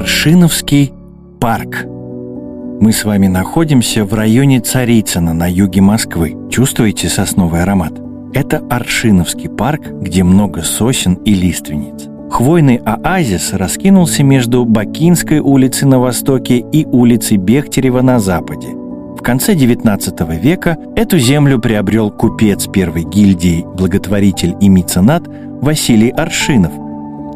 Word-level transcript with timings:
Аршиновский 0.00 0.92
парк. 1.40 1.84
Мы 2.80 2.92
с 2.92 3.04
вами 3.04 3.26
находимся 3.26 4.04
в 4.04 4.14
районе 4.14 4.60
Царицына 4.60 5.34
на 5.34 5.50
юге 5.50 5.80
Москвы. 5.80 6.36
Чувствуете 6.52 7.08
сосновый 7.08 7.64
аромат? 7.64 7.94
Это 8.32 8.58
Аршиновский 8.70 9.48
парк, 9.48 9.88
где 10.00 10.22
много 10.22 10.62
сосен 10.62 11.14
и 11.24 11.34
лиственниц. 11.34 12.06
Хвойный 12.30 12.76
оазис 12.76 13.52
раскинулся 13.52 14.22
между 14.22 14.64
Бакинской 14.64 15.40
улицей 15.40 15.88
на 15.88 15.98
востоке 15.98 16.58
и 16.58 16.86
улицей 16.86 17.36
Бехтерева 17.36 18.00
на 18.00 18.20
западе. 18.20 18.68
В 18.68 19.20
конце 19.20 19.54
XIX 19.54 20.40
века 20.40 20.76
эту 20.94 21.18
землю 21.18 21.58
приобрел 21.58 22.12
купец 22.12 22.68
первой 22.68 23.02
гильдии, 23.02 23.66
благотворитель 23.74 24.54
и 24.60 24.68
меценат 24.68 25.24
Василий 25.60 26.10
Аршинов. 26.10 26.70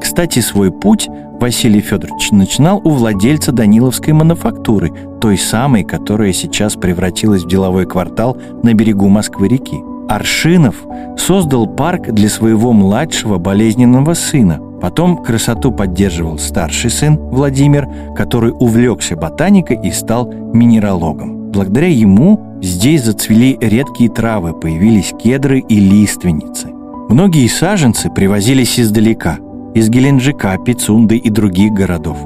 Кстати, 0.00 0.40
свой 0.40 0.72
путь 0.72 1.08
Василий 1.40 1.80
Федорович 1.80 2.32
начинал 2.32 2.80
у 2.82 2.90
владельца 2.90 3.52
Даниловской 3.52 4.12
мануфактуры, 4.12 4.92
той 5.20 5.38
самой, 5.38 5.84
которая 5.84 6.32
сейчас 6.32 6.74
превратилась 6.74 7.44
в 7.44 7.48
деловой 7.48 7.86
квартал 7.86 8.36
на 8.62 8.74
берегу 8.74 9.08
Москвы-реки. 9.08 9.78
Аршинов 10.08 10.76
создал 11.16 11.66
парк 11.66 12.08
для 12.08 12.28
своего 12.28 12.72
младшего 12.72 13.38
болезненного 13.38 14.14
сына. 14.14 14.60
Потом 14.80 15.22
красоту 15.22 15.70
поддерживал 15.70 16.38
старший 16.38 16.90
сын 16.90 17.16
Владимир, 17.16 17.86
который 18.16 18.52
увлекся 18.52 19.16
ботаникой 19.16 19.78
и 19.82 19.92
стал 19.92 20.32
минералогом. 20.32 21.50
Благодаря 21.50 21.88
ему 21.88 22.58
здесь 22.62 23.04
зацвели 23.04 23.58
редкие 23.60 24.10
травы, 24.10 24.54
появились 24.54 25.14
кедры 25.22 25.60
и 25.60 25.78
лиственницы. 25.78 26.68
Многие 27.08 27.46
саженцы 27.48 28.10
привозились 28.10 28.78
издалека– 28.80 29.38
из 29.78 29.88
Геленджика, 29.88 30.56
Пицунды 30.58 31.16
и 31.16 31.30
других 31.30 31.72
городов. 31.72 32.18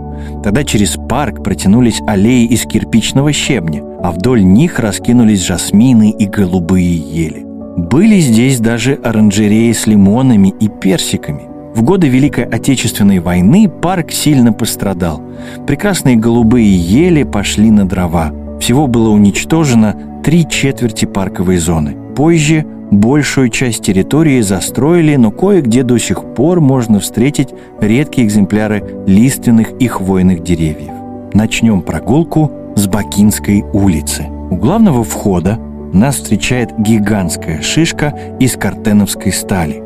Тогда 0.42 0.65
через 0.65 0.97
парк 1.09 1.42
протянулись 1.42 2.00
аллеи 2.06 2.47
из 2.47 2.62
кирпичного 2.62 3.33
щебня, 3.33 3.83
а 4.03 4.11
вдоль 4.11 4.44
них 4.44 4.78
раскинулись 4.78 5.44
жасмины 5.47 6.11
и 6.11 6.27
голубые 6.27 6.97
ели. 6.97 7.44
Были 7.77 8.20
здесь 8.20 8.59
даже 8.59 8.94
оранжереи 8.94 9.72
с 9.72 9.86
лимонами 9.86 10.55
и 10.61 10.69
персиками. 10.69 11.42
В 11.75 11.83
годы 11.83 12.09
Великой 12.09 12.44
Отечественной 12.44 13.19
войны 13.19 13.69
парк 13.69 14.12
сильно 14.12 14.53
пострадал. 14.53 15.22
Прекрасные 15.66 16.16
голубые 16.16 16.77
ели 16.77 17.22
пошли 17.22 17.70
на 17.70 17.87
дрова. 17.87 18.33
Всего 18.61 18.87
было 18.87 19.09
уничтожено 19.09 19.97
три 20.22 20.47
четверти 20.48 21.06
парковой 21.06 21.56
зоны. 21.56 21.97
Позже 22.14 22.66
Большую 22.93 23.48
часть 23.48 23.83
территории 23.83 24.43
застроили, 24.43 25.17
но 25.17 25.31
кое-где 25.31 25.83
до 25.83 25.97
сих 25.97 26.35
пор 26.35 26.61
можно 26.61 27.01
встретить 27.01 27.49
редкие 27.81 28.27
экземпляры 28.27 28.84
лиственных 29.07 29.73
и 29.81 29.89
хвойных 29.89 30.43
деревьев. 30.43 30.93
Начнем 31.33 31.81
прогулку 31.81 32.53
с 32.77 32.87
Бакинской 32.87 33.65
улицы. 33.73 34.27
У 34.51 34.57
главного 34.57 35.05
входа 35.05 35.59
нас 35.95 36.17
встречает 36.17 36.79
гигантская 36.79 37.62
шишка 37.62 38.37
из 38.39 38.59
картеновской 38.59 39.33
стали. 39.33 39.83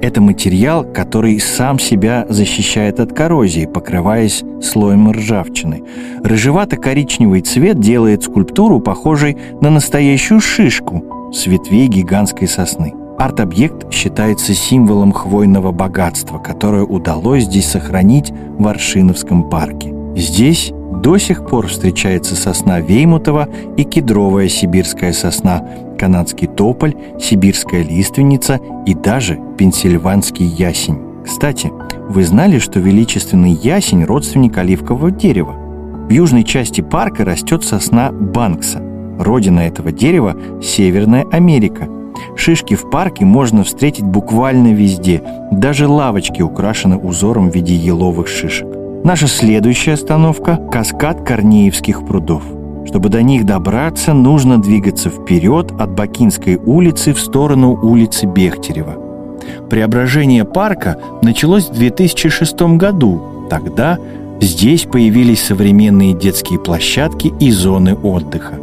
Это 0.00 0.20
материал, 0.20 0.84
который 0.84 1.40
сам 1.40 1.80
себя 1.80 2.26
защищает 2.28 3.00
от 3.00 3.12
коррозии, 3.12 3.66
покрываясь 3.66 4.44
слоем 4.62 5.10
ржавчины. 5.10 5.82
Рыжевато-коричневый 6.22 7.40
цвет 7.40 7.80
делает 7.80 8.22
скульптуру 8.22 8.78
похожей 8.78 9.36
на 9.60 9.70
настоящую 9.70 10.38
шишку– 10.38 11.02
с 11.32 11.46
ветвей 11.46 11.88
гигантской 11.88 12.48
сосны. 12.48 12.94
Арт-объект 13.18 13.92
считается 13.92 14.52
символом 14.54 15.12
хвойного 15.12 15.72
богатства, 15.72 16.38
которое 16.38 16.84
удалось 16.84 17.44
здесь 17.44 17.66
сохранить 17.66 18.32
в 18.58 18.68
Аршиновском 18.68 19.48
парке. 19.48 19.94
Здесь 20.14 20.72
до 21.02 21.18
сих 21.18 21.46
пор 21.46 21.66
встречается 21.68 22.36
сосна 22.36 22.80
Веймутова 22.80 23.48
и 23.76 23.84
кедровая 23.84 24.48
сибирская 24.48 25.12
сосна, 25.12 25.66
канадский 25.98 26.46
тополь, 26.46 26.94
сибирская 27.20 27.82
лиственница 27.82 28.60
и 28.86 28.94
даже 28.94 29.38
пенсильванский 29.56 30.46
ясень. 30.46 30.98
Кстати, 31.24 31.72
вы 32.08 32.22
знали, 32.24 32.58
что 32.58 32.80
величественный 32.80 33.52
ясень– 33.52 34.04
родственник 34.06 34.58
оливкового 34.58 35.10
дерева? 35.10 35.54
В 36.08 36.10
южной 36.10 36.44
части 36.44 36.82
парка 36.82 37.24
растет 37.24 37.64
сосна 37.64 38.12
Банкса– 38.12 38.82
Родина 39.18 39.60
этого 39.60 39.92
дерева– 39.92 40.36
Северная 40.62 41.26
Америка. 41.30 41.88
Шишки 42.36 42.74
в 42.74 42.90
парке 42.90 43.24
можно 43.24 43.64
встретить 43.64 44.04
буквально 44.04 44.72
везде. 44.72 45.22
Даже 45.50 45.88
лавочки 45.88 46.42
украшены 46.42 46.96
узором 46.96 47.50
в 47.50 47.54
виде 47.54 47.74
еловых 47.74 48.28
шишек. 48.28 48.66
Наша 49.04 49.28
следующая 49.28 49.92
остановка– 49.92 50.56
каскад 50.72 51.22
Корнеевских 51.22 52.04
прудов. 52.06 52.42
Чтобы 52.86 53.08
до 53.08 53.22
них 53.22 53.46
добраться, 53.46 54.12
нужно 54.12 54.60
двигаться 54.60 55.10
вперед 55.10 55.72
от 55.78 55.90
Бакинской 55.90 56.56
улицы 56.56 57.12
в 57.12 57.20
сторону 57.20 57.78
улицы 57.82 58.26
Бехтерева. 58.26 58.96
Преображение 59.68 60.44
парка 60.44 60.98
началось 61.22 61.68
в 61.68 61.74
2006 61.74 62.76
году. 62.76 63.20
Тогда 63.50 63.98
здесь 64.40 64.84
появились 64.84 65.42
современные 65.42 66.12
детские 66.12 66.58
площадки 66.58 67.32
и 67.40 67.50
зоны 67.50 67.94
отдыха. 67.94 68.54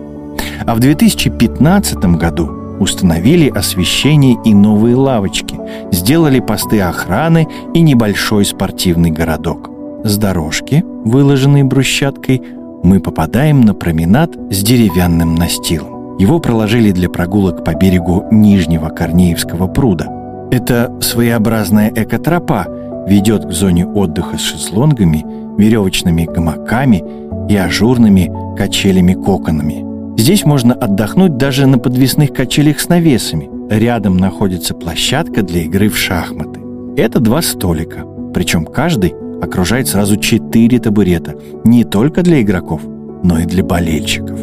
А 0.66 0.76
в 0.76 0.80
2015 0.80 1.98
году 2.18 2.64
установили 2.80 3.50
освещение 3.50 4.38
и 4.44 4.54
новые 4.54 4.96
лавочки, 4.96 5.60
сделали 5.92 6.40
посты 6.40 6.82
охраны 6.82 7.48
и 7.74 7.82
небольшой 7.82 8.46
спортивный 8.46 9.12
городок. 9.12 9.70
С 10.04 10.18
дорожки, 10.18 10.84
выложенной 11.06 11.64
брусчаткой, 11.64 12.42
мы 12.84 13.00
попадаем 13.00 13.62
на 13.62 13.74
променад 13.74 14.32
с 14.52 14.62
деревянным 14.62 15.36
настилом. 15.36 16.18
Его 16.18 16.40
проложили 16.40 16.92
для 16.92 17.10
прогулок 17.10 17.64
по 17.64 17.74
берегу 17.74 18.26
Нижнего 18.32 18.90
Корнеевского 18.90 19.68
пруда. 19.68 20.08
Это 20.52 20.94
своеобразная 21.02 21.92
экотропа 21.96 22.68
ведет 23.08 23.46
к 23.46 23.52
зоне 23.52 23.88
отдыха 23.88 24.38
с 24.38 24.42
шезлонгами, 24.42 25.26
веревочными 25.58 26.26
гамаками 26.26 27.04
и 27.50 27.56
ажурными 27.56 28.32
качелями-коконами– 28.58 29.86
Здесь 30.24 30.46
можно 30.46 30.74
отдохнуть 30.74 31.36
даже 31.36 31.68
на 31.68 31.80
подвесных 31.80 32.32
качелях 32.32 32.80
с 32.80 32.88
навесами. 32.88 33.50
Рядом 33.70 34.16
находится 34.16 34.74
площадка 34.74 35.44
для 35.44 35.64
игры 35.64 35.90
в 35.90 35.98
шахматы. 35.98 36.62
Это 36.96 37.20
два 37.20 37.42
столика, 37.42 38.06
причем 38.34 38.64
каждый 38.64 39.14
окружает 39.42 39.90
сразу 39.90 40.16
четыре 40.16 40.80
табурета, 40.80 41.36
не 41.66 41.84
только 41.84 42.22
для 42.22 42.42
игроков, 42.42 42.84
но 43.22 43.38
и 43.40 43.44
для 43.44 43.66
болельщиков. 43.66 44.40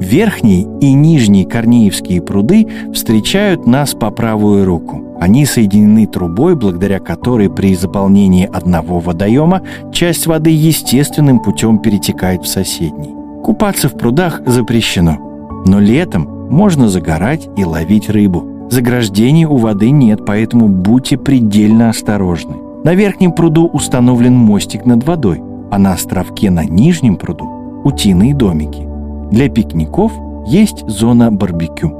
Верхние 0.00 0.66
и 0.80 0.92
нижние 0.94 1.46
Корнеевские 1.46 2.22
пруды 2.22 2.66
встречают 2.92 3.68
нас 3.68 3.94
по 3.94 4.10
правую 4.10 4.64
руку. 4.64 5.16
Они 5.20 5.46
соединены 5.46 6.08
трубой, 6.08 6.56
благодаря 6.56 6.98
которой 6.98 7.48
при 7.48 7.76
заполнении 7.76 8.50
одного 8.52 8.98
водоема 8.98 9.62
часть 9.92 10.26
воды 10.26 10.50
естественным 10.50 11.38
путем 11.38 11.78
перетекает 11.78 12.42
в 12.42 12.48
соседний. 12.48 13.19
Купаться 13.42 13.88
в 13.88 13.94
прудах 13.94 14.42
запрещено, 14.46 15.16
но 15.66 15.80
летом 15.80 16.48
можно 16.50 16.88
загорать 16.88 17.48
и 17.56 17.64
ловить 17.64 18.10
рыбу. 18.10 18.68
Заграждений 18.70 19.46
у 19.46 19.56
воды 19.56 19.90
нет, 19.90 20.24
поэтому 20.24 20.68
будьте 20.68 21.16
предельно 21.16 21.88
осторожны. 21.88 22.56
На 22.84 22.94
верхнем 22.94 23.32
пруду 23.32 23.66
установлен 23.66 24.34
мостик 24.34 24.86
над 24.86 25.04
водой, 25.04 25.42
а 25.70 25.78
на 25.78 25.92
островке 25.92 26.50
на 26.50 26.64
нижнем 26.64 27.16
пруду– 27.16 27.82
утиные 27.84 28.34
домики. 28.34 28.86
Для 29.30 29.48
пикников 29.48 30.12
есть 30.46 30.86
зона 30.88 31.30
барбекю. 31.30 31.96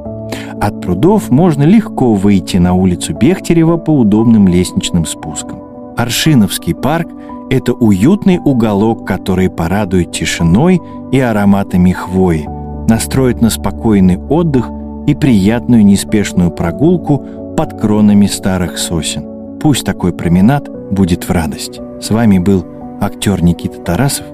От 0.60 0.80
прудов 0.80 1.30
можно 1.30 1.62
легко 1.62 2.14
выйти 2.14 2.58
на 2.58 2.74
улицу 2.74 3.14
Бехтерева 3.14 3.76
по 3.76 3.90
удобным 3.90 4.46
лестничным 4.46 5.06
спускам. 5.06 5.58
Аршиновский 5.96 6.74
парк 6.74 7.08
это 7.50 7.72
уютный 7.72 8.38
уголок, 8.38 9.06
который 9.06 9.50
порадует 9.50 10.12
тишиной 10.12 10.80
и 11.12 11.18
ароматами 11.18 11.90
хвои, 11.90 12.46
настроит 12.88 13.42
на 13.42 13.50
спокойный 13.50 14.16
отдых 14.16 14.70
и 15.06 15.14
приятную 15.14 15.84
неспешную 15.84 16.50
прогулку 16.50 17.24
под 17.56 17.78
кронами 17.78 18.26
старых 18.26 18.78
сосен. 18.78 19.58
Пусть 19.60 19.84
такой 19.84 20.12
променад 20.12 20.70
будет 20.90 21.24
в 21.24 21.30
радость. 21.30 21.80
С 22.00 22.10
вами 22.10 22.38
был 22.38 22.64
актер 23.00 23.42
Никита 23.42 23.80
Тарасов. 23.80 24.26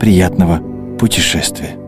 Приятного 0.00 0.60
путешествия! 0.98 1.83